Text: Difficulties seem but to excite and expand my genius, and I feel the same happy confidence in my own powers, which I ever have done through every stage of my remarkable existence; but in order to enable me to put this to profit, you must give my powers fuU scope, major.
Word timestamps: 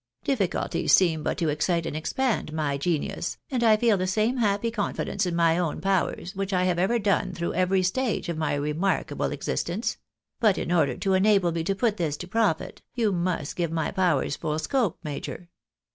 Difficulties 0.23 0.93
seem 0.93 1.21
but 1.21 1.37
to 1.37 1.49
excite 1.49 1.85
and 1.85 1.95
expand 1.95 2.51
my 2.53 2.75
genius, 2.75 3.37
and 3.51 3.63
I 3.63 3.77
feel 3.77 3.97
the 3.97 4.07
same 4.07 4.37
happy 4.37 4.71
confidence 4.71 5.27
in 5.27 5.35
my 5.35 5.59
own 5.59 5.79
powers, 5.79 6.35
which 6.35 6.53
I 6.53 6.65
ever 6.65 6.93
have 6.93 7.03
done 7.03 7.33
through 7.35 7.53
every 7.53 7.83
stage 7.83 8.27
of 8.27 8.35
my 8.35 8.55
remarkable 8.55 9.31
existence; 9.31 9.97
but 10.39 10.57
in 10.57 10.71
order 10.71 10.97
to 10.97 11.13
enable 11.13 11.51
me 11.51 11.63
to 11.65 11.75
put 11.75 11.97
this 11.97 12.17
to 12.17 12.27
profit, 12.27 12.81
you 12.95 13.11
must 13.11 13.55
give 13.55 13.71
my 13.71 13.91
powers 13.91 14.35
fuU 14.35 14.59
scope, 14.59 14.97
major. 15.03 15.49